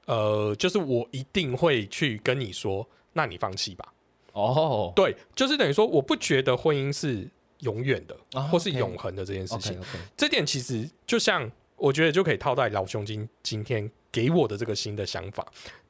[0.08, 3.93] 呃，就是我一定会去跟你说，那你放弃吧。
[4.34, 7.25] 哦对，就是等于说，我不觉得婚姻是
[7.60, 9.80] 永远的，啊或是永恒的这件事情。
[10.15, 15.45] 这点其实就像我觉得就可以套在老兄今今天给我的这个新的想法。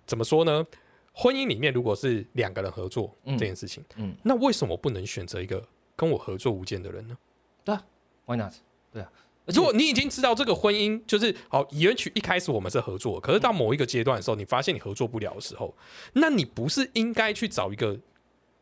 [0.05, 0.65] 怎么说呢？
[1.13, 7.17] 婚姻里面如果是两个人合作嗯这件事情，嗯那为什么不能选择一个跟我合作无间的人呢？
[7.65, 7.83] 啊
[8.25, 8.53] Why not？
[8.93, 9.11] 对啊，
[9.47, 15.75] 如果你已经知道这个婚姻就是好，也许一开始我们是合作，可是到某一个阶段的时候，你发现你合作不了的时候，
[16.13, 17.99] 那你不是应该去找一个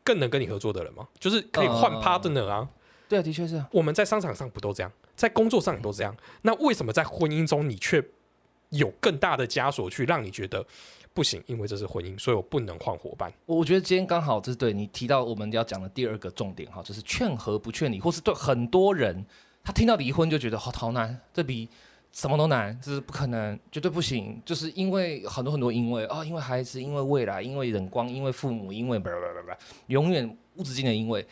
[0.02, 1.06] 更能跟你合作的人吗？
[1.20, 2.68] 就是可以换嗯 partner 啊。
[3.08, 6.14] 对啊，的确是啊，我们在商场上不都这样，在工作上也都这样。
[6.42, 8.04] 那为什么在婚姻中你却
[8.68, 10.64] 有更大的枷锁，去让你觉得
[11.14, 11.42] 不行？
[11.46, 13.32] 因为这是婚姻，所以我不能换伙伴。
[13.46, 19.24] 我我觉得今天刚好这是对你提到我们要讲的第二个重点哈，就是劝和不劝离，或是对很多人
[19.64, 21.66] 他听到离婚就觉得好好难，这比
[22.12, 29.52] 什么都难，这是不可能，绝对不行，就是因为很多很多因为啊、因为孩子，因为未来，因为冷光，因为父母，因为不不不不，
[29.86, 31.26] 永远无止境的因为。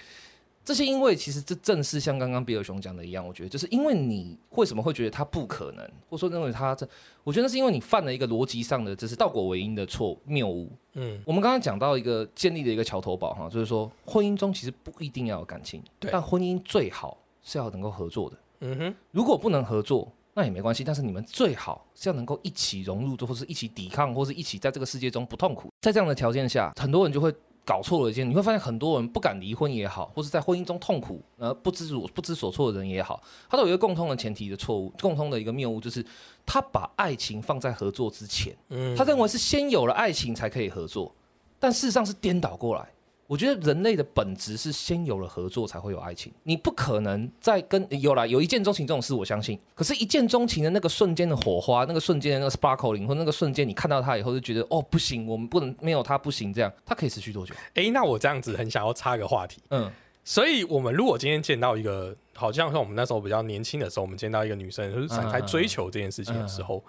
[0.66, 6.84] 这些因为其实这正是像刚刚比尔熊讲的一样，我觉得就是因为你为什么会觉得他不可能，或者说认为他这，
[7.22, 10.68] 我觉得那是因为你犯了一个逻辑上的就是倒果为因的错误谬误。
[10.94, 18.36] 嗯，我们刚刚讲到一个建立的一个桥头堡哈，就是说婚姻中其实不一定要有感情，对但婚姻最好是要能够合作的。
[18.62, 25.68] 嗯哼，如果不能合作，那也没关系，但是你们最好是要能够一起融入，或是一起抵抗，或是一起在这个世界中不痛苦。
[25.80, 27.32] 在这样的条件下，很多人就会
[27.66, 36.06] 搞错了一件，你会发现很多人不敢离婚也好，或是在婚姻中痛苦，呃，不知所不知所措的人也好，他都有一个共通的前提的错误，共通的一个谬误，就是
[36.46, 38.56] 他把爱情放在合作之前。
[38.68, 41.12] 嗯，他认为是先有了爱情才可以合作，
[41.58, 42.86] 但事实上是颠倒过来。
[43.26, 49.58] 我觉得人类的本质是先有了合作才会有爱情，你不可能在跟有啦有一见钟情这种事，我相信。
[49.74, 57.54] 可是，一见钟情的那个瞬间的火花，那个瞬间的那个 sparkling，或那个瞬间你看到他以后就觉得哦不行，我们不能没有他不行，这样它可以持续多久？
[57.74, 59.60] 诶，那我这样子很想要插个话题。
[59.70, 59.90] 嗯
[60.28, 66.82] 所以，我们如果今天见到一个，好像像我们那时候比较年轻的时候，我们见到一个女生就是展开追求这件事情的时候，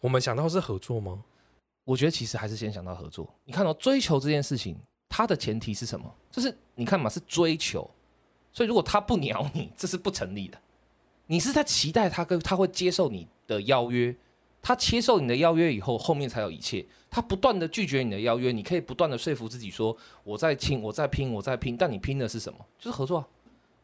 [0.00, 1.22] 我们想到是合作吗？
[1.84, 3.28] 我觉得其实还是先想到合作。
[3.44, 4.74] 你看到、追求这件事情，
[5.08, 6.12] 它的前提是什么？
[6.30, 7.88] 就是你看嘛，是追求。
[8.52, 10.58] 所以如果他不鸟你，这是不成立的。
[11.26, 14.14] 你是在期待他跟他会接受你的邀约，
[14.60, 16.84] 他接受你的邀约以后，后面才有一切。
[17.10, 21.76] 他不断的拒绝你的邀约，你可以不断的说服自己说，我在拼，我在拼，我在拼。
[21.76, 22.58] 但你拼的是什么？
[22.78, 23.28] 就是合作啊。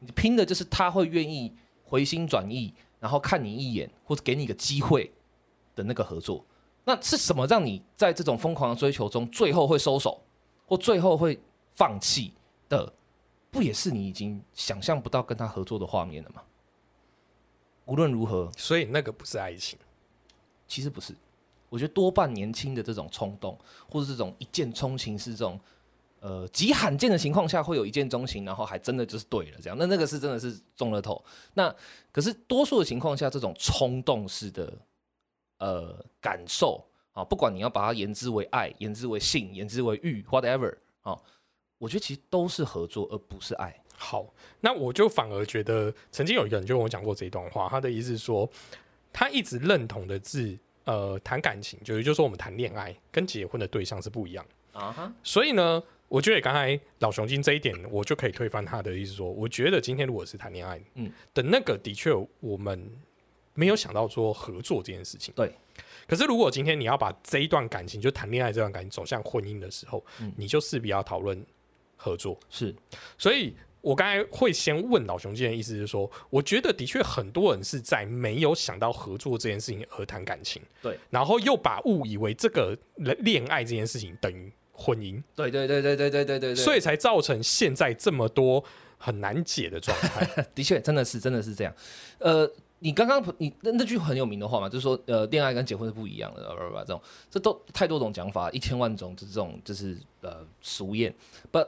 [0.01, 1.53] 你拼的就是他会愿意
[1.85, 5.13] 回心转意，然后看你一眼，或者给你一个机会
[5.75, 6.45] 的那个合作。
[6.85, 10.21] 那是什么让你在这种疯狂的追求中，最后会收手，
[10.67, 11.41] 或最后会
[11.75, 12.33] 放弃
[12.69, 12.93] 的？
[13.51, 16.43] 不也是你已经想象不到跟他合作的画面了吗？
[17.85, 19.79] 无论如何，所以那个不是爱情。
[20.67, 21.15] 其实不是。
[21.69, 23.57] 我觉得多半年轻的这种冲动，
[23.89, 25.61] 或者这种一见钟情，是这种
[26.19, 29.79] 呃极罕见的情况下会有一见钟情，然后还真的就是对了这样。
[29.79, 31.25] 那那个是真的是中了头。
[31.53, 31.73] 那
[32.11, 34.73] 可是多数的情况下，这种冲动式的
[35.59, 41.17] 呃感受啊，不管你要把它言之为爱、言之为性、言之为欲，whatever 啊，
[41.79, 43.75] 我觉得其实都是合作，而不是爱。
[43.97, 44.27] 好，
[44.61, 48.51] 那我就反而觉得，曾经有一个人就跟我讲过这一段话，他的意思是说，
[49.13, 54.45] 他一直认同的是，呃，谈感情，就是就是说我们谈恋爱跟结婚的对象是不一样。
[54.73, 62.91] 啊哈，所以呢，我觉得刚才老熊精这一点，我就可以推翻他的意思说，我觉得今天如果是谈恋爱，嗯嗯的那个，的确我们
[63.55, 65.33] 没有想到说合作这件事情。
[65.37, 65.55] 对。
[66.07, 71.45] 可是如果今天你要把这一段感情，就谈恋爱这段感情走向婚姻的时候，嗯你就势必要讨论
[71.97, 72.39] 合作。
[72.51, 72.75] 是
[73.19, 88.65] 所以我刚才会先问老熊今天意思是说，我觉得的确很多人是在没有想到合作这件事情而谈感情，对，然后又把误以为这个恋爱这件事情等于婚姻，对对对对对对对对对，所以才造成现在这么多
[88.97, 90.27] 很难解的状态。
[90.55, 91.75] 的确，真的是，真的是这样。
[92.19, 92.51] 呃，
[92.85, 96.55] 你刚刚你那那句很有名的话嘛，就是说，呃，恋爱跟结婚是不一样的，
[96.87, 101.11] 这种这都太多种讲法，一千万种，这种就是呃俗谚。
[101.51, 101.67] But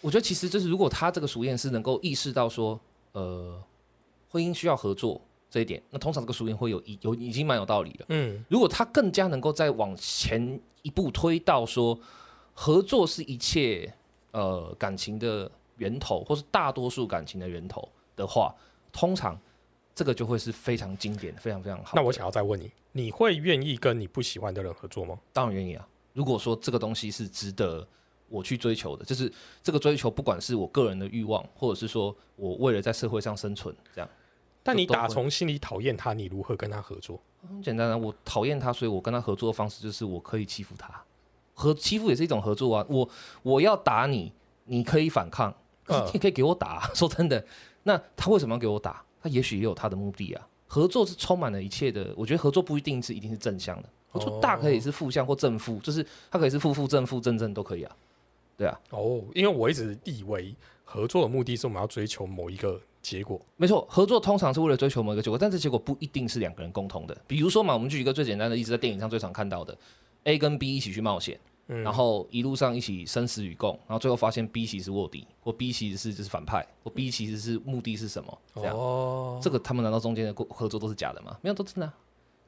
[0.00, 2.80] 我觉得其实就是，如果他这个俗谚是能够意识到说，
[3.12, 3.62] 呃，
[4.30, 8.06] 婚姻需要合作这一点，那通常这个俗谚会有已有已经蛮有道理了。
[8.08, 11.98] 嗯，如果他更加能够再往前一步推到说，
[12.54, 13.92] 合作是一切
[14.30, 18.54] 呃感情的源头，或是大多数感情的源头的话，
[18.90, 19.38] 通常
[19.96, 22.00] 这个就会是非常经典、非常非常好的。
[22.00, 25.18] 那我想要再问你，你会愿意跟你不喜欢的人合作吗？
[25.32, 25.88] 当然愿意啊。
[26.12, 27.86] 如果说这个东西是值得
[28.28, 29.32] 我去追求的，就是
[29.62, 34.10] 这个追求，不管是我个人的欲望，或者是说我为了在社会上生存，这样
[34.62, 37.18] 但你打从心里讨厌他，你如何跟他合作？
[37.48, 37.96] 很简单啊。
[37.96, 41.02] 我讨厌他，所以我跟他合作的方式就是我可以欺负他，
[41.54, 42.84] 和欺负也是一种合作啊。
[42.90, 43.08] 我
[43.42, 44.30] 我要打你，
[44.64, 45.54] 你可以反抗，
[45.84, 47.42] 可是嗯你可以给我打啊、 说真的，
[47.84, 49.02] 那他为什么要给我打？
[49.26, 50.48] 他也许也有他的目的啊。
[50.68, 57.96] 合作是充满了一切的，我觉得合作不一定是一定是正向的，合作大可以是负向或正负，就是它可以是负负正负正正都可以啊。
[58.56, 63.40] 对啊，哦，因为我一直以为合作的目的是我们要追求某一个结果。
[63.56, 67.16] 没错，合作通常是为了追求某一个结果，但是结果不一定是两个人共同的。
[67.26, 69.76] 比如说嘛，我们举一个最简单的例子，在电影上最常看到的
[70.24, 78.38] ，A 跟 B 一起去冒险，嗯然后一路上一起生死与共，然后最后发现 B 其实是卧底，或 B 其实是就是反派，或 B 其实是目的是什么？
[78.54, 81.36] 这样，哦，这个他们难道中间的合合作都是假的吗？
[81.42, 81.94] 没有，都真的啊、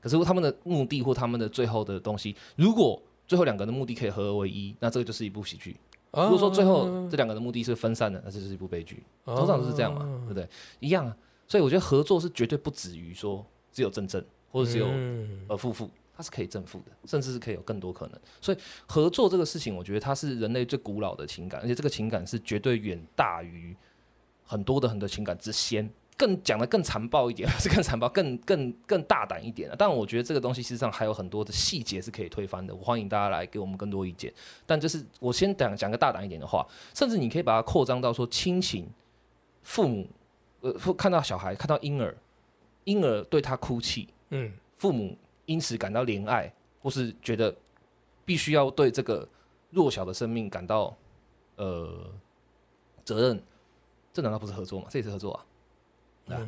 [0.00, 5.76] 可是他们的目的或他们的最后的东西，如果最后两个人的目的可以合而为一，那这个就是一部喜剧。
[6.12, 9.02] 如如果说最后这两个人的目的是分散的，那这就是一部悲剧。
[9.26, 10.48] 通常都是这样嘛，哦对不对？
[10.80, 11.14] 一样啊。
[11.46, 18.20] 所以我觉得合作是绝对不止于说只有正正或者只有嗯呃负负，它是可以正负的，甚至是可以有更多可能。
[18.40, 23.76] 所以合作这个事情，我觉得它是人类最古老的情感，而且这个情感是绝对远大于
[24.44, 25.88] 很多的很多情感之先。
[26.16, 29.76] 更讲的更残暴一点， 是更残暴、更更更大胆一点啊！
[29.78, 32.74] 但我觉得这个东西事实上还有很多的细节是可以推翻的。
[32.74, 34.34] 我欢迎大家来给我们更多意见。
[34.66, 38.90] 但就是我先讲讲个大胆一点的话，甚至你可以把它扩张到说亲情、
[39.62, 40.08] 父母，
[40.62, 42.12] 呃，或看到小孩，看到婴儿，
[42.82, 45.16] 婴儿对他哭泣，嗯父母
[45.48, 47.54] 因此感到怜爱，或是觉得
[48.26, 49.26] 必须要对这个
[49.70, 50.94] 弱小的生命感到
[51.56, 51.90] 呃
[53.02, 53.42] 责任，
[54.12, 54.88] 这难道不是合作吗？
[54.90, 56.46] 这也是合作啊。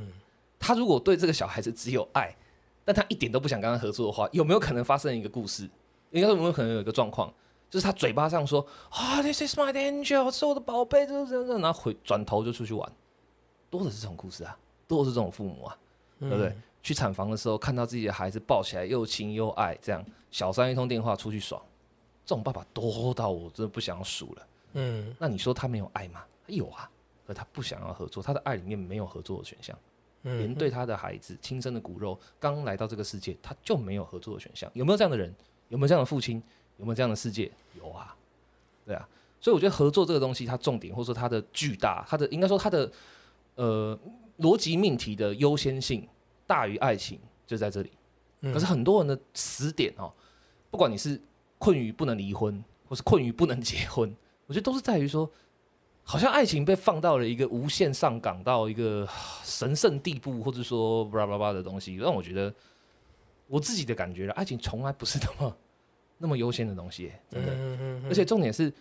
[0.59, 2.37] 他如果对这个小孩子只有爱，
[2.85, 5.67] 但他一点都不想跟他合作的话，有没有可能发生一个故事？
[6.11, 7.33] 应该有没有可能有一个状况，
[7.71, 8.61] 就是他嘴巴上说
[8.91, 12.93] 啊、t h i s is my angel，是我的宝贝，这这这，然后回转头就出去玩，
[13.71, 15.79] 多的是这种故事啊，多的是这种父母啊，
[16.19, 16.55] 对不对？
[16.83, 21.61] 去产房的时候看到自己的孩子抱起来又亲又爱，这样小三一通电话出去爽，
[22.25, 24.47] 这种爸爸多到我真的不想数了。
[24.75, 26.25] 嗯那你说他没有爱吗？
[26.47, 26.89] 他有啊，
[27.27, 29.77] 可他不想要合作，他的爱里面没有合作的选项。
[30.23, 34.71] 连嗯，对他的孩子亲生的骨肉刚来到这个世界，他就没有合作的选项。
[34.75, 35.35] 有没有这样的人？
[35.71, 36.43] 有没有这样的父亲？
[36.77, 37.51] 有没有这样的世界？
[37.79, 38.15] 有啊，
[38.85, 39.09] 对啊。
[39.41, 42.93] 所以我觉得合作这个东西，它重点或者说它的巨大，它的应该说它的
[43.55, 43.99] 呃
[44.41, 46.07] 逻辑命题的优先性
[46.51, 47.93] 大于爱情，就在这里。
[48.41, 50.13] 嗯可是很多人的死点哦，
[50.69, 51.21] 不管你是
[51.59, 54.13] 困于不能离婚，或是困于不能结婚，
[54.49, 55.31] 我觉得都是在于说，
[56.03, 59.07] 好像爱情被放到了一个无限上岗到一个
[59.45, 62.53] 神圣地步，或者说巴拉巴拉的东西，让我觉得
[63.47, 65.57] 我自己的感觉了，爱情从来不是那么
[66.19, 67.53] 那么优先的东西，真的。
[67.55, 68.73] 嗯而且重点是，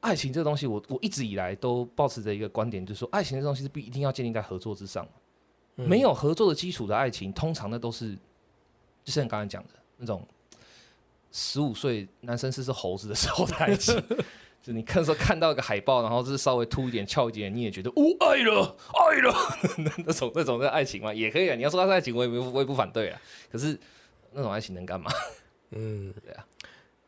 [0.00, 5.06] 爱情这个东西我，我一直以来都保持着一个观点，就是说，爱情这东西是不一定要建立在合作之上。
[5.78, 8.14] 嗯没有合作的基础的爱情，通常那都是，
[9.02, 10.26] 就像你刚才讲的那种，
[11.32, 13.96] 十五岁男生是是猴子的时候的爱情。
[14.60, 19.34] 就你看时候看到一个海报，然后就是稍微凸一点、翘一点，你也觉得哦爱了爱了
[20.04, 21.54] 那种那种的爱情嘛，也可以啊。
[21.54, 23.22] 你要说它是爱情，我也不我也不反对啊。
[23.52, 23.78] 可是
[24.32, 25.08] 那种爱情能干嘛？
[25.70, 26.44] 嗯，对啊。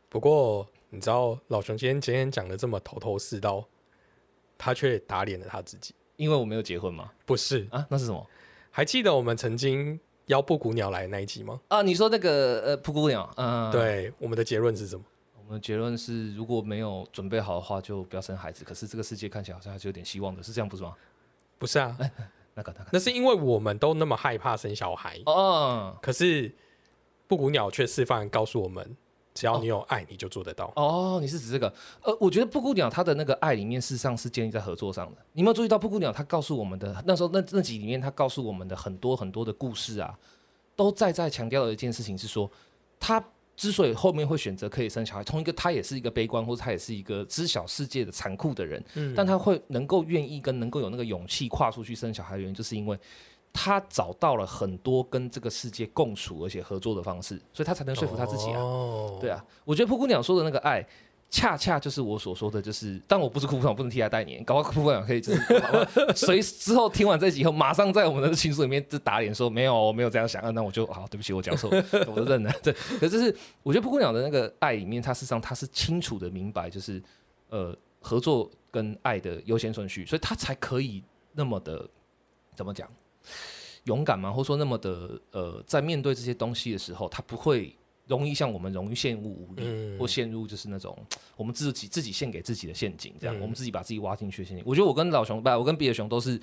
[0.07, 3.67] 不过你知道老熊今天今天讲的这么头头是道，
[4.57, 5.93] 他却打脸了他自己。
[6.15, 7.11] 因为我没有结婚吗。
[7.25, 8.25] 不是，啊，那是什么？
[8.71, 11.59] 还记得我们曾经邀布谷鸟来的那一集吗？
[11.67, 13.69] 啊，你说那个呃布谷鸟，嗯，。
[13.71, 15.03] 对，我们的结论是什么？
[15.37, 18.63] 我们的结论是，如果没有准备好的话，就不要生孩子。
[18.63, 20.95] 可是这个世界看起来好像还是有点希望的，是这样不是吗？
[21.59, 26.49] 不是啊，那个那个那是因为我们都那么害怕生小孩，哦可是
[27.27, 28.95] 布谷鸟却示范告诉我们，
[29.33, 30.71] 只要你有爱，你就做得到。
[30.75, 31.73] 哦，你是指这个？
[32.03, 35.17] 呃，我觉得布谷鸟它的那个爱里面，事实上是建立在合作上的。
[35.33, 40.17] 你有没有注意到布谷鸟它告诉我们的那时候那那集里面，它告诉我们的很多很多的故事啊，
[40.75, 42.49] 都在在强调的一件事情是说，
[42.99, 43.23] 他
[43.55, 52.97] 之所以后面会选择可以生小孩，从一个他也是一个悲观，或者他也是一个知晓世界的残酷的人，嗯但他会能够愿意跟能够有那个勇气跨出去生小孩的原因，就是因为
[53.53, 58.59] 他找到了很多跟这个世界共处而且合作的方式，所以他才能说服他自己啊。
[58.59, 60.85] 哦对，啊，我觉得布姑娘说的那个爱，
[61.29, 65.41] 恰恰就是我所说的，就是但我不是蒲姑娘，不能替他代言，搞不好蒲姑娘可以就是
[66.15, 71.69] 随之后听完这集以后，马上在我们的群组里面就打脸说没有，我没有这样想，啊那我就好，对不起，我讲错，
[72.07, 72.51] 我就认了。
[72.63, 77.01] 对，可是是我觉得布姑娘的那个爱里面，她事实上她是清楚的明白，就是
[77.49, 81.87] 呃合作跟爱的优先顺序，所以他才可以那么的
[82.55, 82.89] 怎么讲？
[83.85, 84.31] 勇敢吗？
[84.31, 87.75] 或者说那么的呃，在面对这些东西的时候，他不会
[88.07, 90.97] 容易像我们容易陷入无力，嗯或陷入就是那种
[91.35, 94.63] 我们自己自己陷给自己的陷阱，这样、嗯我们自己把自己挖进去的陷阱。
[94.67, 96.39] 我觉得我跟老熊，不，我跟比尔熊都是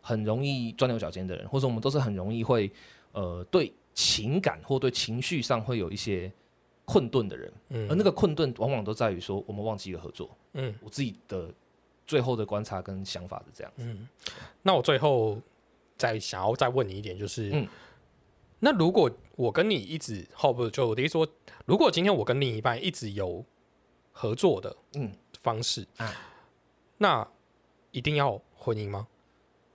[0.00, 2.70] 很容易钻牛角尖的人，或者我们都是很容易会
[3.12, 6.30] 呃对情感或对情绪上会有一些
[6.84, 10.28] 困顿的人，嗯而那个困顿往往都在于说我们忘记了合作。
[10.54, 11.48] 嗯我自己的
[12.06, 13.84] 最后的观察跟想法是这样子。
[13.84, 14.08] 嗯，
[14.60, 15.38] 那我最后
[16.02, 17.68] 再想要再问你一点，就是，嗯
[18.58, 21.28] 那如果我跟你一直，后不就我的意思说，
[21.64, 23.44] 如果今天我跟另一半一直有
[24.10, 26.12] 合作的嗯，方式，啊
[26.98, 27.28] 那
[27.92, 29.06] 一定要婚姻吗？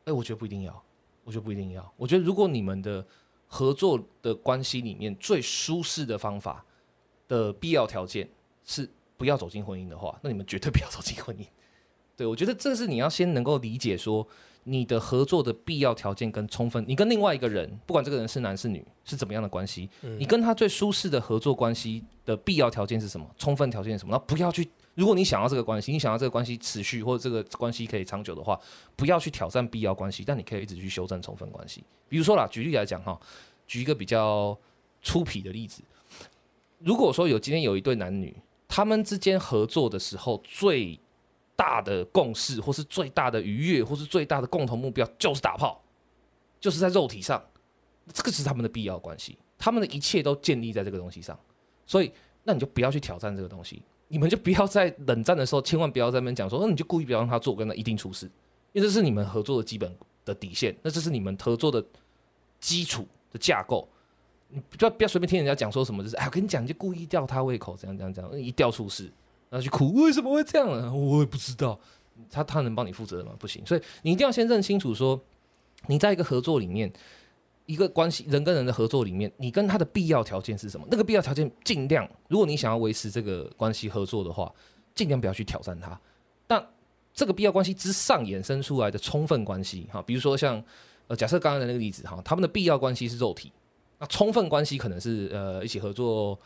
[0.03, 0.83] 哎、我觉得不一定要，
[1.23, 1.93] 我觉得不一定要。
[1.95, 3.05] 我觉得如果你们的
[3.47, 6.65] 合作的关系里面最舒适的方法
[7.27, 8.29] 的必要条件
[8.65, 11.45] 是不要走进婚姻的话，那你们绝对不要走进婚姻。
[12.15, 14.27] 对我觉得这是你要先能够理解说
[14.69, 19.89] 你的合作的必要条件跟充分，你跟另外一个人，不管这个人是男是女，是怎么样的关系，
[20.19, 23.25] 你跟他最舒适的合作关系的必要条件是什么？
[23.37, 24.11] 充分条件是什么？
[24.11, 28.59] 然后不要去，如果你想要这个关系，你想要这个关系持续或者这个关系可以长久的话，
[28.97, 31.81] 不要去挑战必要关系，但你可以一直去修正充分关系。
[32.09, 33.17] 比如说啦，举例来讲哈，
[33.67, 34.57] 举一个比较
[35.01, 35.81] 粗鄙的例子，
[36.79, 38.35] 如果说有今天有一对男女，
[38.67, 40.99] 他们之间合作的时候最
[41.57, 45.83] 大的共识，或是最大的愉悦，或是最大的共同目标，就是打炮，
[46.61, 47.43] 就是在肉体上，
[48.13, 51.37] 这个是他们的必要关系，他们的一切都建立在这个东西上，
[51.85, 52.11] 所以
[52.43, 58.27] 那你就不要去挑战这个东西，你们就不要在冷战的时候，千万不要在那边讲说，那你就故意不要让他做，跟他一定出事，
[58.71, 59.91] 因为这是你们合作的基本
[60.23, 61.83] 的底线，那这是你们合作的
[62.59, 63.89] 基础的架构。
[64.49, 69.11] 你不要不要随便听人家讲说什么，就是哎，我跟你讲，就故意吊他胃口，怎样怎样怎样，一吊出事，
[69.49, 70.93] 然后去哭，为什么会这样呢？
[70.93, 71.79] 我也不知道，
[72.29, 73.31] 他他能帮你负责吗？
[73.39, 75.19] 不行，所以你一定要先认清楚说，
[75.87, 76.91] 你在一个合作里面，
[77.65, 80.87] 一个关系人跟人的合作里面，你跟他的必要条件是什么？
[80.89, 84.53] 那个必要条件尽量，如果你想要维持这个关系合作的话，
[84.95, 85.99] 尽量不要去挑战他。
[86.45, 86.65] 但
[87.13, 90.63] 这个必要关系之上衍生出来的充分关系，哈，比如说像
[91.07, 93.51] 呃，假设刚刚的那个例子哈，他们的必要关系是肉体，
[93.97, 96.37] 那充分关系可能是呃一起合作，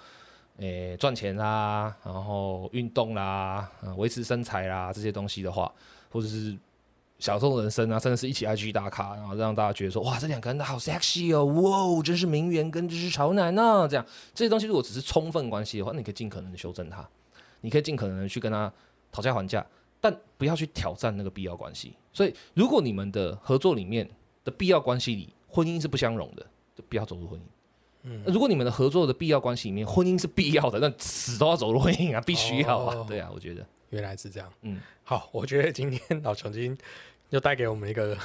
[0.57, 5.71] 诶、赚钱啦，然后运动啦，啊维持身材啦这些东西的话，
[6.11, 6.57] 或者是
[7.17, 17.07] 享受人生啊，甚至是一起 IG 打卡，然后让大家觉得说哇，这两个人好 sexy 哦，哇，真是名媛跟真是潮男啊，这样这些东西如果只是充分关系的话，那你可以尽可能的修正它，
[17.61, 18.71] 你可以尽可能的去跟他
[19.11, 19.65] 讨价还价，
[19.99, 21.95] 但不要去挑战那个必要关系。
[22.13, 24.09] 所以，如果你们的合作里面
[24.43, 26.45] 的必要关系里，婚姻是不相容的，
[26.75, 27.43] 就不要走入婚姻。
[28.03, 34.49] 嗯，如果你们的合作的必要关系里面，婚姻是必要的，那死都要走入婚姻啊，必须要啊，哦对啊，我觉得，原来是这样。
[34.61, 36.77] 嗯，好，我觉得今天老穷金
[37.29, 38.17] 又带给我们一个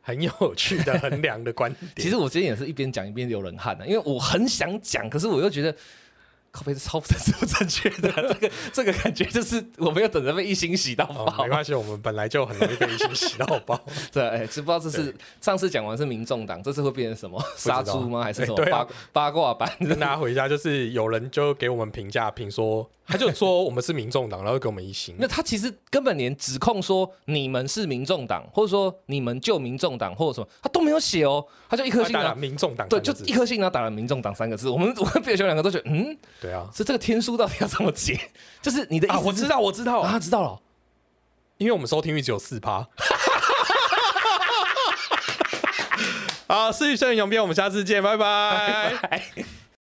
[0.00, 1.90] 很有趣的衡量的观点。
[1.96, 5.74] 其实我今天也是一边讲一边流冷汗的、因为我很想讲，可是我又觉得。
[6.52, 11.50] 靠背是超不正不正确的， 这个这个感觉就是我们要等着被一星洗到哦，爆没。
[11.50, 13.80] 关系，我们本来就很容易被一心洗到爆。
[14.12, 18.22] 对，哎， 知不知道这是上次讲完是民众党，这次会变成什么杀猪吗？
[18.24, 19.70] 还是什么八八卦版？
[19.78, 25.14] 跟大家回家，就是有人就给我们评价，评说他就说我们是民众党，然后给我们一星。
[25.18, 34.68] 那他其实根本连指控说你们是民众党，或者说你们救民众党或者什么，他都没有写哦，他就一颗星啊他打了，民众党对，就一颗星，然后打了民众党三个字。
[34.68, 36.66] 我们我跟毕尔兄两个都觉得，嗯，对啊。
[36.74, 38.18] 是这个天书到底要怎么解？
[38.62, 40.60] 就是你的意啊，思是我知道，我知道，啊，知道了。
[41.58, 42.86] 因为我们收听率只有四趴。
[46.48, 48.96] 好，是生永别，我们下次见，拜拜。
[49.10, 49.22] 哎